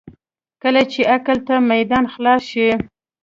کله 0.61 0.81
چې 0.91 1.01
عقل 1.15 1.37
ته 1.47 1.55
میدان 1.71 2.05
خلاص 2.13 2.41
شي. 2.51 2.69